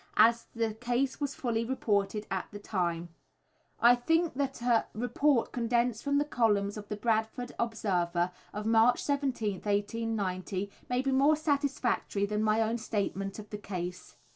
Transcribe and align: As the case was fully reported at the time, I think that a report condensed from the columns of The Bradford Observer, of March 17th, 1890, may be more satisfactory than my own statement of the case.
As 0.17 0.47
the 0.55 0.73
case 0.73 1.21
was 1.21 1.35
fully 1.35 1.63
reported 1.63 2.25
at 2.31 2.47
the 2.49 2.57
time, 2.57 3.09
I 3.79 3.93
think 3.93 4.33
that 4.33 4.59
a 4.63 4.87
report 4.95 5.51
condensed 5.51 6.01
from 6.03 6.17
the 6.17 6.25
columns 6.25 6.75
of 6.75 6.89
The 6.89 6.95
Bradford 6.95 7.51
Observer, 7.59 8.31
of 8.51 8.65
March 8.65 9.03
17th, 9.03 9.63
1890, 9.65 10.71
may 10.89 11.03
be 11.03 11.11
more 11.11 11.35
satisfactory 11.35 12.25
than 12.25 12.41
my 12.41 12.61
own 12.61 12.79
statement 12.79 13.37
of 13.37 13.51
the 13.51 13.59
case. 13.59 14.15